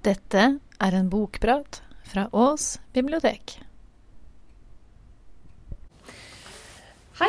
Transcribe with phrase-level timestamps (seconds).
[0.00, 0.42] Dette
[0.80, 3.58] er en bokprat fra Ås bibliotek.
[7.18, 7.28] Hei,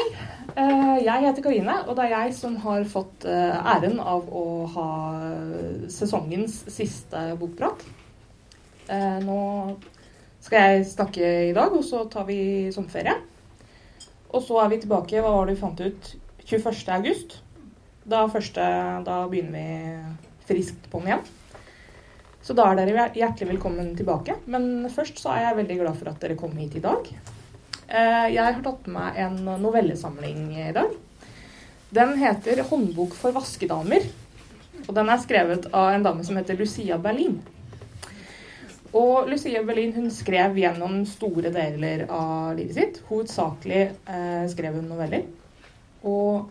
[0.56, 4.44] eh, jeg heter Karine, og det er jeg som har fått eh, æren av å
[4.72, 4.86] ha
[5.92, 7.84] sesongens siste bokprat.
[8.88, 9.42] Eh, nå
[10.40, 13.18] skal jeg snakke i dag, og så tar vi sommerferie.
[14.32, 16.16] Og så er vi tilbake, hva var det vi fant ut,
[16.48, 16.88] 21.
[17.02, 17.42] august.
[18.08, 18.64] Da, første,
[19.04, 21.30] da begynner vi friskt på'n igjen.
[22.42, 24.40] Så da er dere hjertelig velkommen tilbake.
[24.50, 27.06] Men først så er jeg veldig glad for at dere kom hit i dag.
[27.86, 30.96] Eh, jeg har tatt med meg en novellesamling i dag.
[31.92, 34.10] Den heter 'Håndbok for vaskedamer'.
[34.88, 37.42] Og den er skrevet av en dame som heter Lucia Berlin.
[38.94, 43.02] Og Lucia Berlin hun skrev gjennom store deler av livet sitt.
[43.08, 45.28] Hovedsakelig eh, skrev hun noveller.
[46.04, 46.50] Og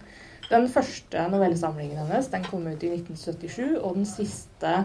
[0.50, 4.84] den første novellesamlingen hennes den kom ut i 1977, og den siste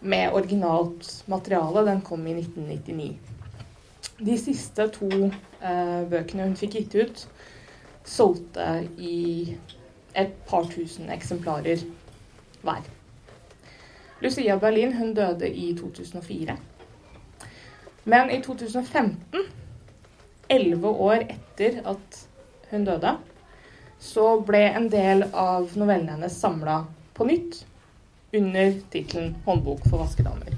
[0.00, 3.18] med originalt materiale den kom i 1999.
[4.18, 7.24] De siste to eh, bøkene hun fikk gitt ut,
[8.06, 9.56] solgte i
[10.16, 11.82] et par tusen eksemplarer
[12.62, 12.86] hver.
[14.24, 16.56] Lucia Berlin hun døde i 2004.
[18.04, 19.44] Men i 2015,
[20.48, 22.20] elleve år etter at
[22.70, 23.16] hun døde,
[24.00, 26.84] så ble en del av novellene hennes samla
[27.16, 27.64] på nytt
[28.36, 30.56] under tittelen 'Håndbok for vaskedamer'.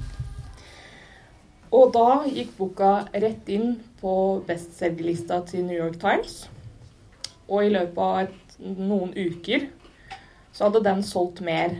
[1.72, 4.14] Og da gikk boka rett inn på
[4.46, 6.48] bestselgerlista til New York Times.
[7.48, 9.68] Og i løpet av et, noen uker
[10.52, 11.76] så hadde den solgt mer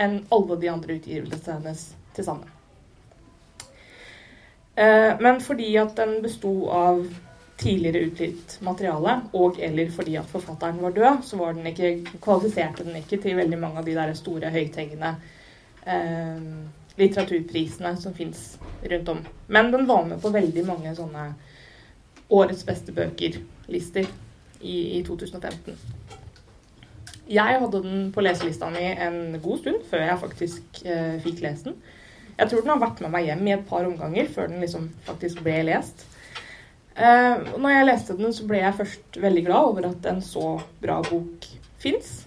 [0.00, 1.84] enn alle de andre utgivelsene hennes
[2.16, 2.48] til sammen.
[4.76, 7.04] Eh, men fordi at den besto av
[7.56, 12.84] tidligere utgitt materiale, og eller fordi at forfatteren var død, så var den ikke, kvalifiserte
[12.84, 15.14] den ikke til veldig mange av de der store høythengende
[16.96, 19.20] litteraturprisene som fins rundt om.
[19.46, 21.28] Men den var med på veldig mange sånne
[22.32, 24.08] årets beste bøker-lister
[24.60, 25.76] i, i 2015.
[27.26, 31.66] Jeg hadde den på leselista mi en god stund før jeg faktisk eh, fikk lest
[31.66, 31.78] den.
[32.36, 34.90] Jeg tror den har vært med meg hjem i et par omganger før den liksom
[35.06, 36.06] faktisk ble lest.
[36.96, 40.54] Eh, når jeg leste den, så ble jeg først veldig glad over at en så
[40.82, 41.48] bra bok
[41.82, 42.20] fins.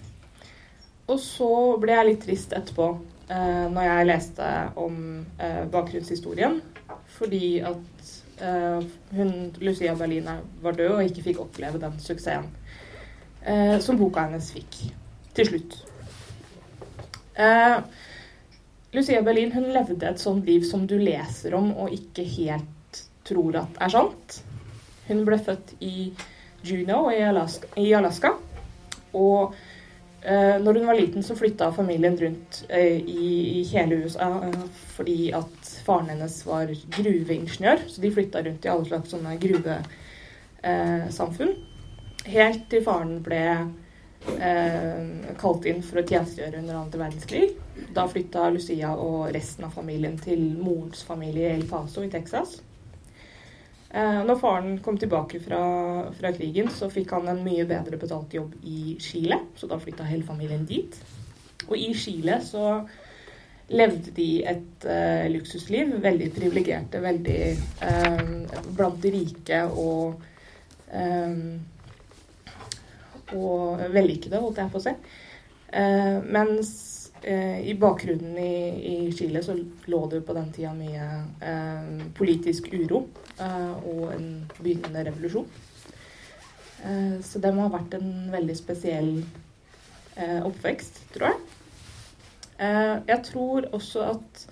[1.10, 1.50] Og så
[1.82, 2.92] ble jeg litt trist etterpå
[3.30, 4.48] eh, når jeg leste
[4.80, 4.96] om
[5.38, 6.60] eh, bakgrunnshistorien.
[7.16, 8.10] Fordi at
[8.42, 9.32] eh, hun,
[9.62, 12.50] Lucia Berline var død og ikke fikk oppleve den suksessen
[13.46, 14.82] eh, som boka hennes fikk
[15.36, 15.78] til slutt.
[17.40, 17.78] Eh,
[18.92, 23.60] Lucia Berlin hun levde et sånt liv som du leser om og ikke helt tror
[23.62, 24.40] at er sant.
[25.06, 26.10] Hun ble født i
[26.66, 28.34] Juneau i Alaska, i Alaska
[29.16, 29.54] og
[30.60, 34.60] når hun var liten, så flytta familien rundt eh, i, hele USA eh,
[34.96, 36.66] fordi at faren hennes var
[36.96, 37.78] gruveingeniør.
[37.88, 41.54] Så de flytta rundt i alle slags sånne gruvesamfunn.
[42.26, 43.44] helt til faren ble
[45.40, 47.56] kalt inn for å tjenestegjøre under andre verdenskrig.
[47.96, 52.60] Da flytta Lucia og resten av familien til morens familie i El Paso i Texas.
[53.90, 55.60] Eh, når faren kom tilbake fra,
[56.14, 60.06] fra, krigen, så fikk han en mye bedre betalt jobb i Chile, så da flytta
[60.06, 60.94] hele familien dit.
[61.66, 62.80] Og i Chile så
[63.70, 65.92] levde de et uh, luksusliv.
[66.02, 67.36] Veldig privilegerte, veldig
[67.86, 68.32] um,
[68.74, 70.16] blant de rike og
[70.90, 71.60] um,
[73.38, 74.94] og vellykkede, holdt jeg på å si.
[75.70, 76.72] Uh, mens
[77.22, 78.52] I bakgrunnen i,
[78.94, 79.52] i, Chile så
[79.92, 81.08] lå det på den tida mye
[81.44, 83.02] eh, politisk uro
[83.36, 85.48] eh, og en begynnende revolusjon.
[86.84, 91.42] Eh, så det må ha vært en veldig spesiell eh, oppvekst, tror jeg.
[92.56, 94.46] Eh, jeg tror også at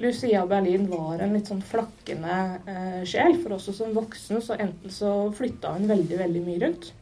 [0.00, 3.34] Lucia Berlin var en litt sånn flakkende sjel.
[3.42, 6.92] For også som voksen så enten så flytta hun veldig, veldig mye rundt.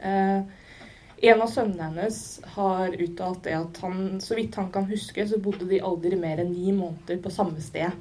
[0.00, 0.40] Eh,
[1.20, 2.18] en av sønnene hennes
[2.54, 6.40] har uttalt det at han, så vidt han kan huske, så bodde de aldri mer
[6.40, 7.92] enn ni måneder på samme sted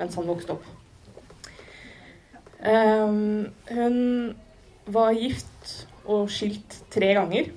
[0.00, 0.64] mens han vokste opp.
[2.60, 3.98] Um, hun
[4.90, 5.74] var gift
[6.08, 7.50] og skilt tre ganger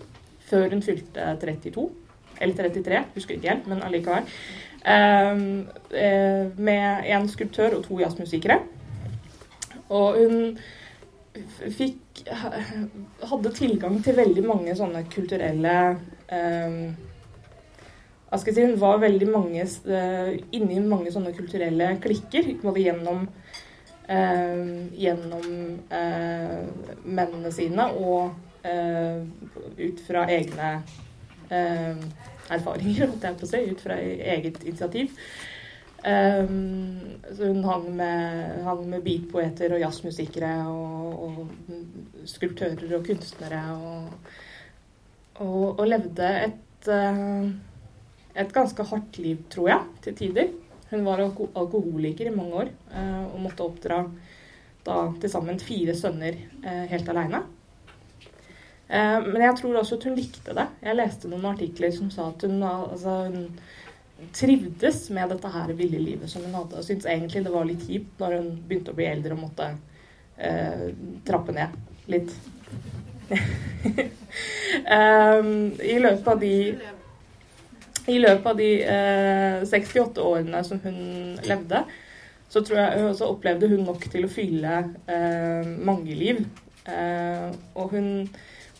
[0.49, 1.87] før hun fylte 32.
[2.41, 4.27] Eller 33, husker ikke helt, men allikevel.
[4.83, 5.69] Um,
[6.59, 8.59] med en skulptør og to jazzmusikere.
[9.93, 10.57] Og hun
[11.73, 12.21] fikk
[13.25, 15.73] hadde tilgang til veldig mange sånne kulturelle
[16.29, 16.77] um,
[18.33, 22.47] hva skal jeg si, Hun var veldig mange uh, inni mange sånne kulturelle klikker.
[22.63, 23.27] Både gjennom,
[24.07, 24.63] uh,
[24.97, 25.45] gjennom
[25.93, 26.63] uh,
[27.05, 28.33] mennene sine og
[28.63, 30.67] ut fra egne
[31.51, 33.59] erfaringer, holdt jeg på å si.
[33.69, 35.11] Ut fra eget initiativ.
[36.03, 36.99] Um,
[37.37, 41.77] hun hang med, hang med beatpoeter og jazzmusikere og, og,
[42.27, 44.09] skulptører og kunstnere og,
[45.45, 47.47] og, og levde et, uh,
[48.35, 50.51] et ganske hardt liv, tror jeg, til tider.
[50.91, 54.01] Hun var alko alkoholiker i mange år uh, og måtte oppdra
[54.83, 56.35] da til sammen fire sønner
[56.65, 57.45] uh, helt aleine.
[58.93, 60.67] men jeg tror også at hun likte det.
[60.83, 63.47] Jeg leste noen artikler som sa at hun, altså, hun
[64.35, 66.79] trivdes med dette her ville livet som hun hadde.
[66.79, 69.69] Og syntes egentlig det var litt kjipt når hun begynte å bli eldre og måtte
[70.37, 70.89] eh,
[71.27, 71.77] trappe ned
[72.11, 72.33] litt.
[74.89, 76.53] um, I løpet av de
[78.11, 80.97] i løpet av de eh, 68 årene som hun
[81.47, 81.83] levde,
[82.51, 84.73] så jeg så opplevde hun nok til å fylle
[85.07, 86.41] eh, mange liv.
[86.83, 87.47] Eh,
[87.79, 88.09] og hun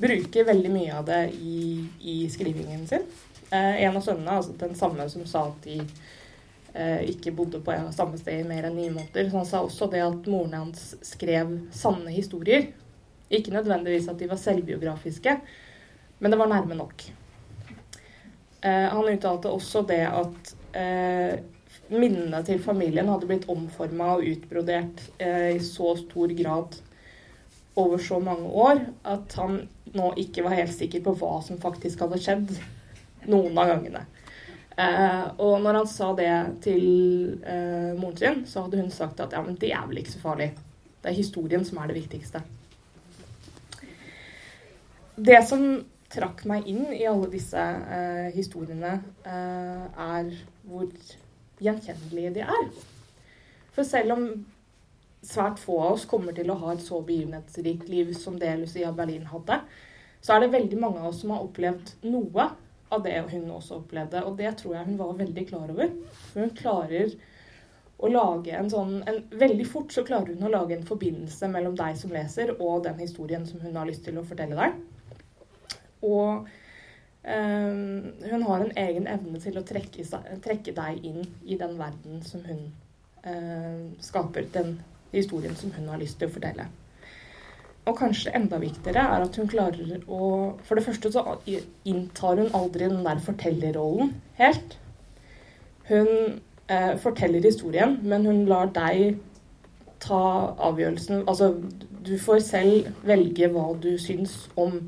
[0.02, 3.08] bruker veldig mye av det i, i skrivingen sin.
[3.54, 5.76] Eh, en av sønnene, altså den samme som sa at de
[6.74, 9.92] eh, ikke bodde på samme sted i mer enn ni måneder, så han sa også
[9.94, 12.72] det at moren hans skrev sanne historier.
[13.30, 15.38] Ikke nødvendigvis at de var selvbiografiske,
[16.18, 17.06] men det var nærme nok.
[18.66, 20.54] Eh, han uttalte også det at
[21.94, 26.80] minnene til familien hadde blitt omforma og utbrodert i så stor grad
[27.78, 29.60] over så mange år at han
[29.94, 32.56] nå ikke var helt sikker på hva som faktisk hadde skjedd
[33.32, 34.04] noen av gangene.
[34.74, 36.34] Eh, og når han sa det
[36.66, 36.86] til
[37.46, 40.24] eh, moren sin, så hadde hun sagt at ja, men det er vel ikke så
[40.24, 40.50] farlig.
[41.04, 42.42] Det er historien som er det viktigste.
[45.14, 45.66] Det som
[46.14, 48.96] trakk meg inn i alle disse eh, historiene,
[49.26, 50.34] eh, er
[50.66, 50.90] hvor
[51.64, 52.68] gjenkjennelige de er.
[53.74, 54.28] For selv om
[55.24, 58.92] svært få av oss kommer til å ha et så begivenhetsrikt liv som det Lucia
[58.96, 59.62] Berlin hadde,
[60.24, 62.50] så er det veldig mange av oss som har opplevd noe
[62.94, 64.24] av det hun også opplevde.
[64.28, 65.94] Og det tror jeg hun var veldig klar over.
[66.32, 67.14] For hun klarer
[68.04, 71.78] å lage en sånn en, Veldig fort så klarer hun å lage en forbindelse mellom
[71.80, 74.80] deg som leser, og den historien som hun har lyst til å fortelle deg.
[76.04, 76.48] Og
[77.24, 80.06] um, hun har en egen evne til å trekke,
[80.44, 82.66] trekke, deg inn i den verden som hun
[83.24, 84.50] uh, skaper.
[84.54, 84.78] Den
[85.14, 86.68] historien som hun har lyst til å fortelle.
[87.84, 90.22] Og kanskje enda viktigere er at hun klarer å
[90.64, 91.24] For det første så
[91.90, 94.78] inntar hun aldri den der fortellerrollen helt.
[95.90, 96.08] Hun
[96.72, 99.18] eh, forteller historien, men hun lar deg
[100.04, 100.22] ta
[100.70, 101.54] avgjørelsen Altså,
[102.04, 104.80] du får selv velge hva du syns om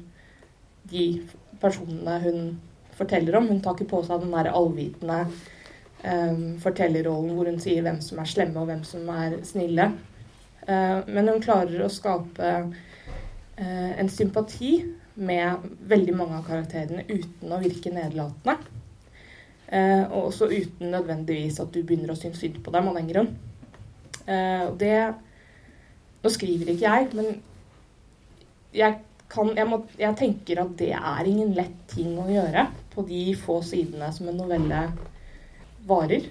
[0.91, 1.06] de
[1.59, 2.41] personene hun
[2.95, 3.51] forteller om.
[3.51, 5.21] Hun tar ikke på seg den der allvitende
[6.03, 9.91] eh, fortellerrollen hvor hun sier hvem som er slemme og hvem som er snille.
[10.67, 14.79] Eh, men hun klarer å skape eh, en sympati
[15.15, 18.57] med veldig mange av karakterene uten å virke nedlatende.
[19.67, 23.12] Eh, og også uten nødvendigvis at du begynner å synes synd på dem av den
[23.12, 23.35] grunn.
[24.25, 24.95] det
[26.25, 27.27] Nå skriver ikke jeg, men
[28.73, 28.95] jeg,
[29.29, 32.63] kan, jeg, må, jeg tenker at det er ingen lett ting å gjøre
[32.95, 34.79] på de få sidene som en novelle
[35.85, 36.25] varer.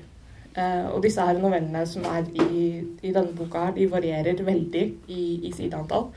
[0.54, 2.58] Uh, og disse her novellene som er i,
[3.02, 6.12] i, denne boka, her, de varierer veldig i, i sideantall.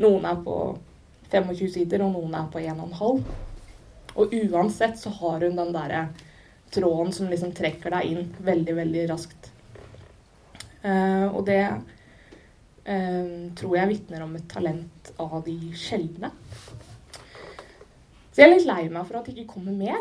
[0.00, 0.54] Noen er på
[1.28, 3.20] 25 sider, og noen er på 1,5.
[4.14, 6.06] Og uansett så har hun den derre
[6.74, 9.50] tråden som liksom trekker deg inn veldig, veldig raskt.
[10.84, 16.32] Uh, og det uh, tror jeg vitner om et talent av de sjeldne.
[18.32, 20.00] Så jeg er litt lei meg for at det ikke kommer mer.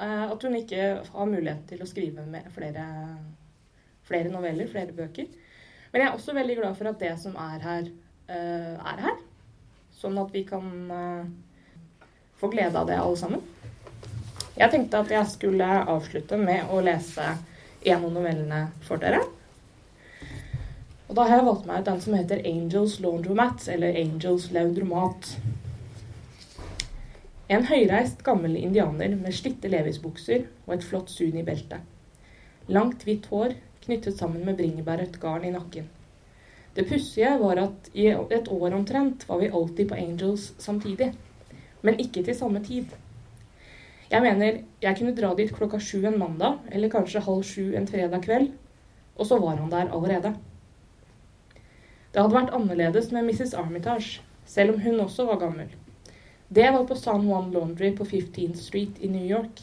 [0.00, 2.84] Eh, at hun ikke har mulighet til å skrive flere,
[4.08, 5.26] flere, noveller, flere bøker.
[5.92, 7.90] Men jeg er også veldig glad for at det som er her,
[8.32, 9.18] eh, er her.
[10.00, 11.26] Sånn at vi kan eh,
[12.40, 13.44] få glede av det, alle sammen.
[14.56, 17.26] Jeg tenkte at jeg skulle avslutte med å lese
[17.84, 19.20] en av novellene for dere.
[21.10, 25.34] Og da har jeg valgt meg ut den som heter Angels Laundromat, eller Angels Laundromat.
[27.50, 31.82] En høyreist, gammel indianer med slitte levisbukser og et flott sun i beltet.
[32.70, 35.88] Langt, hvitt hår knyttet sammen med bringebærrødt garn i nakken.
[36.76, 41.10] Det pussige var at i et år omtrent var vi alltid på Angels samtidig.
[41.82, 42.94] Men ikke til samme tid.
[44.10, 47.90] Jeg mener, jeg kunne dra dit klokka sju en mandag, eller kanskje halv sju en
[47.90, 48.52] fredag kveld,
[49.18, 50.36] og så var han der allerede.
[52.14, 53.58] Det hadde vært annerledes med Mrs.
[53.58, 55.70] Armitage, selv om hun også var gammel.
[56.52, 59.60] Det var på San Juan Laundry på 15th Street i New York.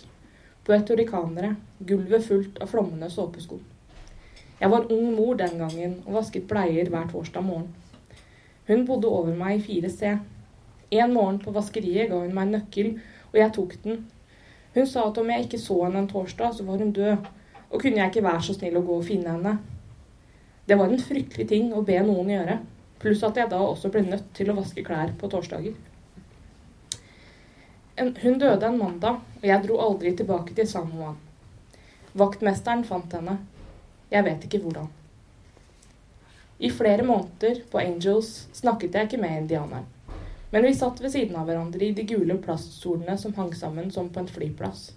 [0.63, 3.57] Puertoricanere, gulvet fullt av flommende såpesko.
[4.61, 7.73] Jeg var ung mor den gangen og vasket bleier hver torsdag morgen.
[8.69, 10.13] Hun bodde over meg i 4C.
[11.01, 12.93] En morgen på vaskeriet ga hun meg en nøkkel,
[13.33, 13.99] og jeg tok den.
[14.77, 17.27] Hun sa at om jeg ikke så henne en torsdag, så var hun død.
[17.67, 19.57] Og kunne jeg ikke være så snill å gå og finne henne?
[20.63, 22.57] Det var en fryktelig ting å be noen gjøre,
[23.03, 25.75] pluss at jeg da også ble nødt til å vaske klær på torsdager.
[27.97, 31.17] En, hun døde en mandag, og jeg dro aldri tilbake til San Juan.
[32.17, 33.39] Vaktmesteren fant henne.
[34.11, 34.87] Jeg vet ikke hvordan.
[36.59, 39.89] I flere måneder på Angels snakket jeg ikke med indianeren.
[40.51, 44.09] Men vi satt ved siden av hverandre i de gule plaststolene som hang sammen som
[44.13, 44.91] på en flyplass.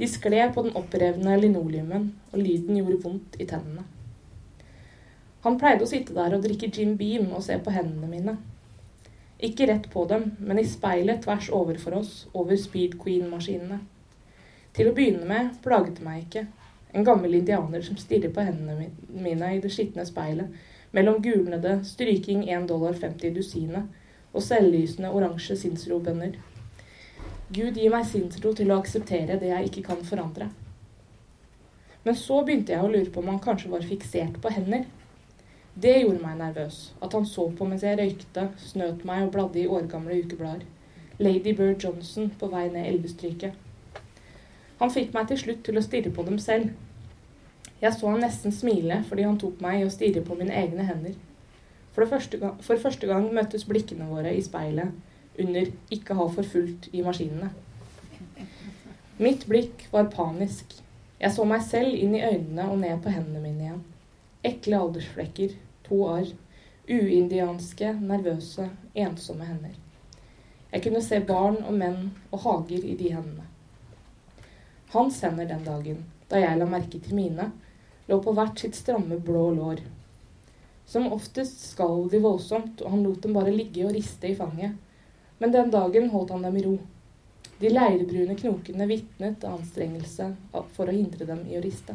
[0.00, 3.84] De skled på den opprevne linoleumen, og lyden gjorde vondt i tennene.
[5.44, 8.36] Han pleide å sitte der og drikke Jim Beam og se på hendene mine.
[9.40, 13.80] Ikke rett på dem, men i speilet tvers overfor oss, over Speed Queen-maskinene.
[14.76, 16.44] Til å begynne med plaget det meg ikke.
[16.92, 20.52] En gammel indianer som stirrer på hendene mine i det skitne speilet,
[20.92, 26.36] mellom gulnede, stryking 1 dollar 50 dusinet og selvlysende oransje sinnsrobønner.
[27.50, 30.50] Gud gir meg sinnsro til å akseptere det jeg ikke kan forandre.
[32.04, 34.86] Men så begynte jeg å lure på om han kanskje var fiksert på hender.
[35.82, 36.92] Det gjorde meg nervøs.
[37.02, 40.66] At han så på mens jeg røykte, snøt meg og bladde i årgamle ukeblader.
[41.20, 43.56] Lady Bird Johnson på vei ned elvestryket.
[44.80, 46.70] Han fikk meg til slutt til å stirre på dem selv.
[47.80, 50.84] Jeg så han nesten smile fordi han tok meg i å stirre på mine egne
[50.88, 51.16] hender.
[51.92, 54.92] For, første gang, for første gang møttes blikkene våre i speilet
[55.40, 57.50] under 'ikke ha for fullt' i maskinene.
[59.18, 60.74] Mitt blikk var panisk.
[61.20, 63.82] Jeg så meg selv inn i øynene og ned på hendene mine igjen.
[64.44, 65.50] Ekle aldersflekker,
[65.90, 66.32] to arr.
[66.90, 68.64] Uindianske, nervøse,
[68.98, 69.76] ensomme hender.
[70.72, 73.46] Jeg kunne se barn og menn og hager i de hendene.
[74.90, 77.50] Hans hender den dagen, da jeg la merke til mine,
[78.10, 79.84] lå på hvert sitt stramme, blå lår.
[80.90, 84.74] Som oftest skalv de voldsomt, og han lot dem bare ligge og riste i fanget.
[85.38, 86.76] Men den dagen holdt han dem i ro.
[87.60, 90.32] De leirbrune knokene vitnet anstrengelse
[90.74, 91.94] for å hindre dem i å riste.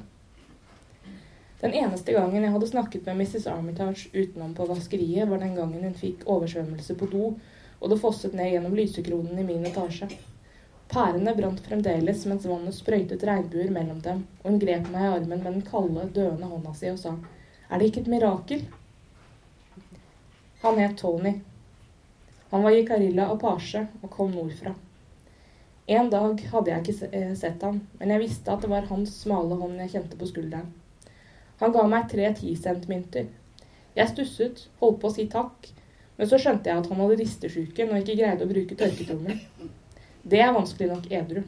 [1.61, 3.47] Den eneste gangen jeg hadde snakket med Mrs.
[3.47, 7.29] Armitage utenom på vaskeriet, var den gangen hun fikk oversvømmelse på do,
[7.79, 10.09] og det fosset ned gjennom lysekronen i min etasje.
[10.91, 15.41] Pærene brant fremdeles mens vannet sprøytet regnbuer mellom dem, og hun grep meg i armen
[15.41, 17.15] med den kalde, døende hånda si og sa,
[17.69, 18.65] Er det ikke et mirakel?
[20.61, 21.39] Han het Tony.
[22.51, 24.75] Han var jikarilla og page og kom nordfra.
[25.87, 29.11] En dag hadde jeg ikke eh, sett ham, men jeg visste at det var hans
[29.21, 30.71] smale hånd jeg kjente på skulderen.
[31.61, 33.29] Han ga meg tre tisentmynter.
[33.95, 35.69] Jeg stusset, holdt på å si takk,
[36.17, 39.39] men så skjønte jeg at han hadde ristesjuken og ikke greide å bruke tørketrommel.
[40.23, 41.43] Det er vanskelig nok edru.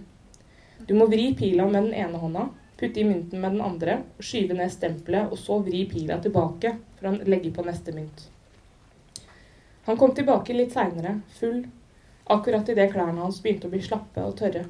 [0.88, 2.48] Du må vri pila med den ene hånda,
[2.78, 7.10] putte i mynten med den andre, skyve ned stempelet, og så vri pila tilbake for
[7.10, 8.28] å legge på neste mynt.
[9.88, 11.64] Han kom tilbake litt seinere, full,
[12.32, 14.66] akkurat idet klærne hans begynte å bli slappe og tørre.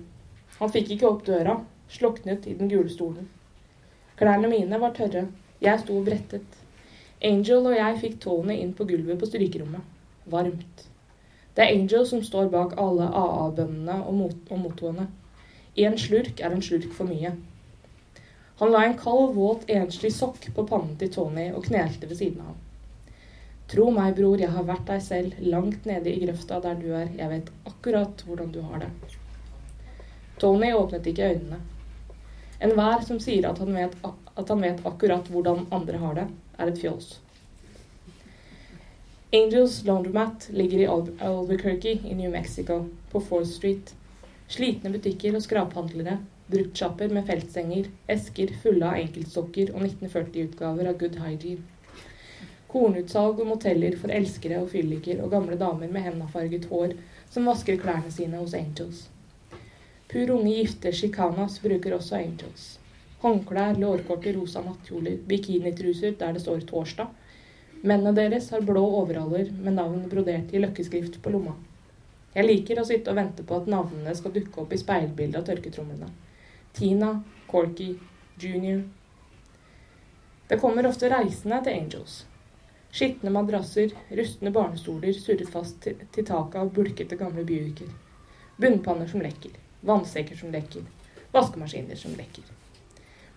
[0.60, 1.58] Han fikk ikke opp døra,
[1.90, 3.28] sloknet i den gule stolen.
[4.18, 5.28] Klærne mine var tørre.
[5.62, 6.58] Jeg sto brettet.
[7.22, 9.82] Angel og jeg fikk Tony inn på gulvet på strykerommet.
[10.30, 10.88] Varmt.
[11.58, 15.08] Det er Angel som står bak alle AA-bønnene og, mot og mottoene.
[15.78, 17.36] Én slurk er en slurk for mye.
[18.58, 22.42] Han la en kald, våt, enslig sokk på pannen til Tony og knelte ved siden
[22.42, 22.64] av ham.
[23.70, 27.10] Tro meg, bror, jeg har vært deg selv, langt nede i grøfta der du er.
[27.18, 28.92] Jeg vet akkurat hvordan du har det.
[30.42, 31.60] Tony åpnet ikke øynene.
[32.60, 33.96] Enhver som sier at han, vet,
[34.36, 37.20] at han vet akkurat hvordan andre har det, er et fjols.
[39.38, 43.94] Angels Laundromat ligger i Albuquerque i New Mexico, på Fourth Street.
[44.48, 51.20] Slitne butikker og skraphandlere, bruktsjapper med feltsenger, esker fulle av enkeltstokker og 1940-utgaver av Good
[51.20, 51.66] Hygiene.
[52.72, 56.98] Kornutsalg og moteller for elskere og fylliker og gamle damer med hennafarget hår
[57.32, 59.06] som vasker klærne sine hos Angels.
[60.08, 62.68] Pur unge gifte chicanas bruker også angels.
[63.20, 67.10] Håndklær, lårkorte rosa nattkjoler, bikinitruser der det står 'torsdag'.
[67.84, 71.58] Mennene deres har blå overhaller med navn brodert i løkkeskrift på lomma.
[72.36, 75.46] Jeg liker å sitte og vente på at navnene skal dukke opp i speilbildet av
[75.52, 76.10] tørketromlene.
[76.74, 77.12] Tina,
[77.52, 77.92] Corky,
[78.40, 78.82] Junior.
[80.48, 82.26] Det kommer ofte reisende til Angels.
[82.92, 87.92] Skitne madrasser, rustne barnestoler surret fast til taket av bulkete gamle Buicker.
[88.58, 90.86] Bunnpanner som lekker vannsekker som lekker,
[91.32, 92.44] vaskemaskiner som lekker.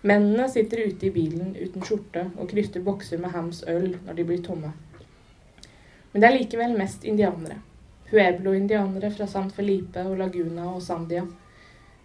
[0.03, 4.25] Mennene sitter ute i bilen uten skjorte og kryster bokser med Hams øl når de
[4.25, 4.73] blir tomme.
[6.13, 7.59] Men det er likevel mest indianere.
[8.11, 11.27] Pueblo-indianere fra San Felipe og Laguna og Sandia.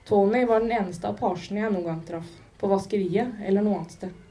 [0.06, 2.28] Tony var den eneste av parsene jeg noen gang traff,
[2.60, 4.22] på vaskeriet eller noe annet sted.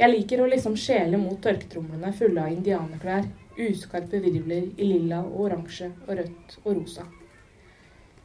[0.00, 3.30] Jeg liker å liksom skjele mot tørketromlene fulle av indianerklær,
[3.60, 7.06] uskarpe virvler i lilla og oransje og rødt og rosa.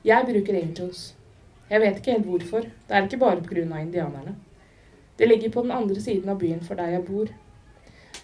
[0.06, 1.16] Jeg bruker angels.
[1.70, 2.60] Jeg vet ikke helt hvorfor.
[2.62, 3.80] Det er ikke bare pga.
[3.82, 4.36] indianerne.
[5.18, 7.26] Det ligger på den andre siden av byen for der jeg bor.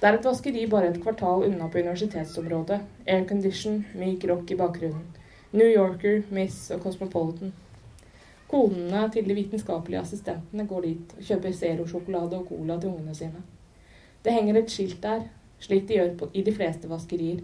[0.02, 2.82] Det er et vaskeri bare et kvartal unna på universitetsområdet.
[3.08, 5.08] Aircondition, myk rock i bakgrunnen.
[5.54, 7.54] New Yorker, Miss og Cosmopolitan.
[8.48, 13.42] Konene til de vitenskapelige assistentene går dit og kjøper Zero-sjokolade og cola til ungene sine.
[14.24, 15.26] Det henger et skilt der,
[15.60, 17.42] slik de gjør i de fleste vaskerier.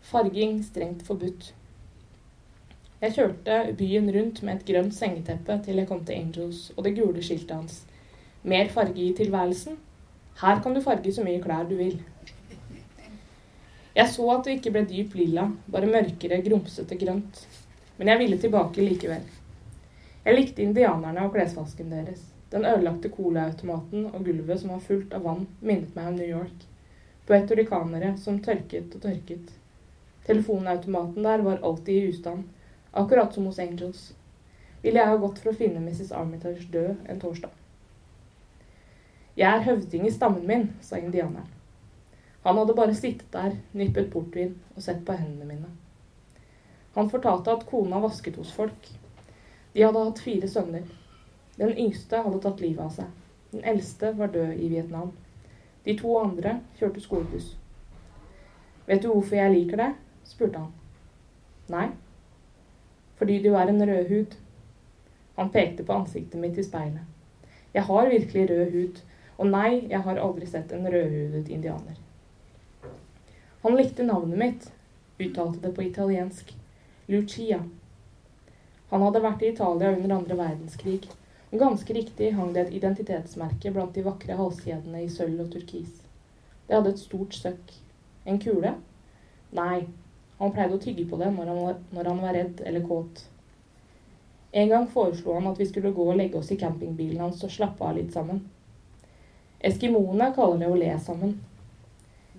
[0.00, 1.54] Farging strengt forbudt.
[3.02, 6.92] Jeg kjørte byen rundt med et grønt sengeteppe til jeg kom til Angels og det
[6.94, 7.80] gule skiltet hans.
[8.46, 9.74] Mer farge i tilværelsen?
[10.38, 11.96] Her kan du farge så mye klær du vil.
[13.96, 17.42] Jeg så at det ikke ble dyp lilla, bare mørkere, grumsete grønt.
[17.98, 19.26] Men jeg ville tilbake likevel.
[20.22, 22.22] Jeg likte indianerne og klesvasken deres.
[22.54, 26.66] Den ødelagte colaautomaten og gulvet som var fullt av vann, minnet meg om New York.
[27.26, 29.54] Puertoricanere som tørket og tørket.
[30.30, 32.46] Telefonautomaten der var alltid i ustand,
[32.92, 34.14] akkurat som hos Angels.
[34.82, 36.12] Ville jeg ha gått for å finne Mrs.
[36.12, 37.50] Armitage død en torsdag.
[39.36, 41.48] Jeg er høvding i stammen min, sa indianeren.
[42.42, 45.70] Han hadde bare sittet der, nippet portvin og sett på hendene mine.
[46.94, 48.90] Han fortalte at kona vasket hos folk.
[49.72, 50.84] De hadde hatt fire sønner.
[51.56, 53.08] Den yngste hadde tatt livet av seg.
[53.52, 55.12] Den eldste var død i Vietnam.
[55.84, 57.54] De to andre kjørte skolebuss.
[58.86, 59.98] Vet du hvorfor jeg liker deg?
[60.26, 60.72] spurte han.
[61.72, 61.88] Nei.
[63.18, 64.36] Fordi du er en rød hud.
[65.36, 67.08] Han pekte på ansiktet mitt i speilet.
[67.74, 69.02] Jeg har virkelig rød hud,
[69.38, 71.96] og nei, jeg har aldri sett en rødhudet indianer.
[73.62, 74.68] Han likte navnet mitt,
[75.22, 76.52] uttalte det på italiensk.
[77.08, 77.62] Lucia.
[78.90, 81.08] Han hadde vært i Italia under andre verdenskrig,
[81.52, 86.02] og ganske riktig hang det et identitetsmerke blant de vakre halskjedene i sølv og turkis.
[86.68, 87.74] Det hadde et stort søkk.
[88.28, 88.74] En kule?
[89.52, 89.86] Nei,
[90.38, 93.24] han pleide å tygge på det når han, var, når han var redd eller kåt.
[94.52, 97.52] En gang foreslo han at vi skulle gå og legge oss i campingbilen hans og
[97.52, 98.42] slappe av litt sammen.
[99.64, 101.36] Eskimoene kaller det å le sammen.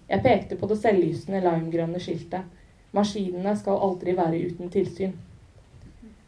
[0.09, 2.49] Jeg pekte på det selvlysende limegrønne skiltet.
[2.93, 5.15] Maskinene skal aldri være uten tilsyn.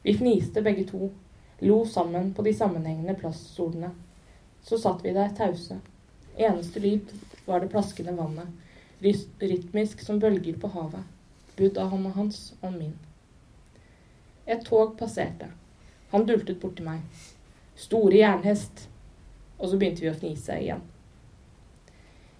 [0.05, 1.11] Vi fniste begge to,
[1.59, 3.91] lo sammen på de sammenhengende plastsolene.
[4.65, 5.77] Så satt vi der tause.
[6.37, 7.11] Eneste lyd
[7.45, 8.49] var det plaskende vannet,
[9.01, 11.03] rytmisk som bølger på havet,
[11.57, 12.95] budd av hånda hans og min.
[14.45, 15.49] Et tog passerte.
[16.11, 17.01] Han dultet borti meg.
[17.75, 18.87] Store jernhest.
[19.57, 20.83] Og så begynte vi å fnise igjen.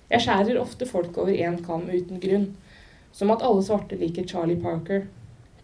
[0.10, 2.50] Jeg skjærer ofte folk over én kam uten grunn,
[3.16, 5.08] som at alle svarte liker Charlie Parker.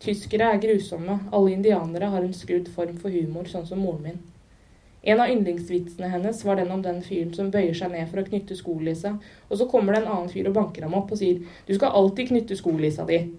[0.01, 4.21] Tyskere er grusomme, alle indianere har en skrudd form for humor, sånn som moren min.
[5.01, 8.25] En av yndlingsvitsene hennes var den om den fyren som bøyer seg ned for å
[8.27, 9.15] knytte skolissa,
[9.49, 11.95] og så kommer det en annen fyr og banker ham opp og sier 'Du skal
[11.97, 13.31] alltid knytte skolissa di'.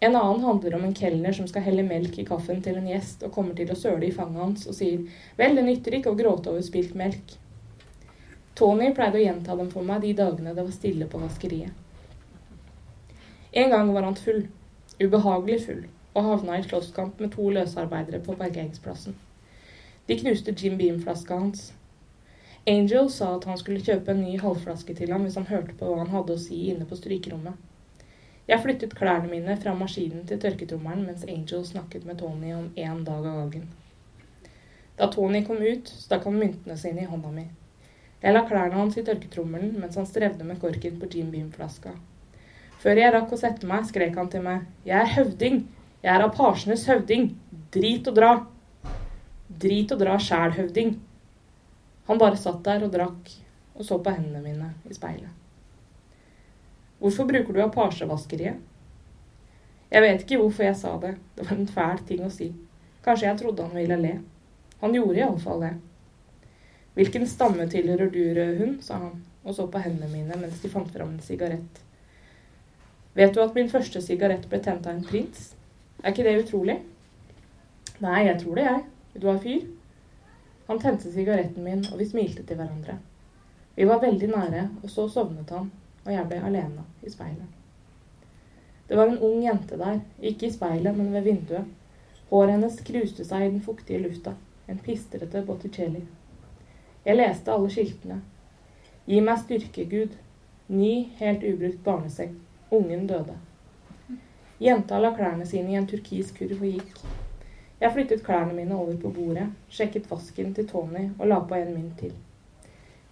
[0.00, 3.22] En annen handler om en kelner som skal helle melk i kaffen til en gjest
[3.22, 4.98] og kommer til å søle i fanget hans og sier
[5.38, 7.38] 'Vel, det nytter ikke å gråte over spilt melk'.
[8.54, 11.70] Tony pleide å gjenta dem for meg de dagene det var stille på vaskeriet.
[13.52, 14.48] En gang var han full,
[15.00, 19.14] ubehagelig full, og havna i slåsskamp med to løsarbeidere på parkeringsplassen.
[20.06, 21.72] De knuste Jim Beam-flaska hans.
[22.66, 25.86] Angel sa at han skulle kjøpe en ny halvflaske til ham hvis han hørte på
[25.86, 27.54] hva han hadde å si inne på strykerommet.
[28.50, 33.04] Jeg flyttet klærne mine fra maskinen til tørketrommelen mens Angel snakket med Tony om én
[33.06, 33.68] dag av gangen.
[34.98, 37.46] Da Tony kom ut, stakk han myntene sine i hånda mi.
[38.22, 41.94] Jeg la klærne hans i tørketrommelen mens han strevde med korken på Jim Beam-flaska.
[42.82, 44.66] Før jeg rakk å sette meg, skrek han til meg.
[44.82, 45.62] Jeg er høvding!
[46.02, 47.30] Jeg er apasjenes høvding!
[47.70, 48.32] Drit og dra!
[49.60, 50.96] Drit og dra sjæl, høvding!
[52.08, 53.30] Han bare satt der og drakk
[53.74, 55.30] og så på hendene mine i speilet.
[57.02, 58.60] Hvorfor bruker du apasjevaskeriet?
[59.92, 61.16] Jeg vet ikke hvorfor jeg sa det.
[61.36, 62.52] Det var en fæl ting å si.
[63.04, 64.12] Kanskje jeg trodde han ville le.
[64.80, 65.72] Han gjorde iallfall det.
[66.94, 68.78] Hvilken stamme tilhører du, rød hund?
[68.84, 71.82] sa han, og så på hendene mine mens de fant fram en sigarett.
[73.16, 75.52] Vet du at min første sigarett ble tent av en prins?
[76.02, 76.78] Er ikke det utrolig?
[78.00, 78.84] Nei, jeg tror det, jeg.
[79.14, 79.66] Du ha fyr?
[80.66, 82.98] Han tente sigaretten min, og vi smilte til hverandre.
[83.76, 85.70] Vi var veldig nære, og så sovnet han,
[86.04, 87.58] og jeg ble alene i speilet.
[88.88, 91.68] Det var en ung jente der, ikke i speilet, men ved vinduet.
[92.30, 94.34] Håret hennes kruste seg i den fuktige lufta.
[94.68, 96.02] En pistrete Botticelli.
[97.04, 98.20] Jeg leste alle skiltene.
[99.06, 100.16] Gi meg styrke, Gud.
[100.68, 102.38] Ny, helt ubrukt barneseng.
[102.70, 103.36] Ungen døde.
[104.62, 107.02] Jenta la klærne sine i en turkis kurv og gikk.
[107.82, 111.72] Jeg flyttet klærne mine over på bordet, sjekket vasken til Tony og la på en
[111.74, 112.12] mynt til.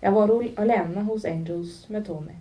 [0.02, 0.30] Jeg var
[0.62, 2.36] alene hos Angels med Tony.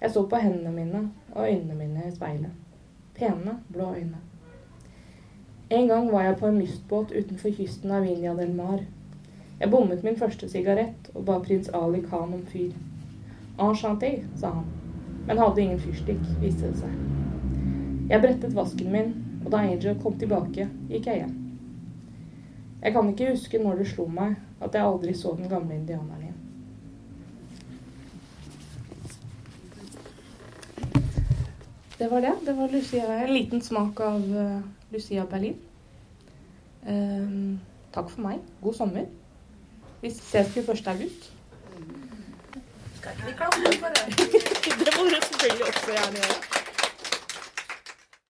[0.00, 1.00] Jeg så på hendene mine
[1.32, 2.50] og øynene mine i speilet.
[3.14, 4.20] Pene, blå øyne.
[5.70, 8.84] En gang var jeg på en lystbåt utenfor kysten av Vinja del Mar.
[9.60, 12.76] Jeg bommet min første sigarett og ba prins Ali Khan om fyr.
[13.58, 14.68] Enchanté, sa han,
[15.26, 16.94] men hadde ingen fyrstikk, viste det seg.
[18.10, 19.12] Jeg brettet vasken min,
[19.44, 21.36] og da Angel kom tilbake, gikk jeg hjem.
[22.82, 26.22] Jeg kan ikke huske når det slo meg at jeg aldri så den gamle indianeren
[26.22, 26.36] igjen.
[32.00, 32.32] Det var det.
[32.46, 34.60] Det var Lucia, en liten smak av uh,
[34.92, 35.58] Lucia Berlin.
[36.88, 37.60] Um,
[37.92, 38.40] takk for meg.
[38.62, 39.04] God sommer.
[40.00, 40.80] Vi ses 21.
[40.86, 41.32] august.
[42.96, 44.06] Skal ikke vi klappe for det?
[44.84, 46.59] det må dere selvfølgelig også gjerne gjøre.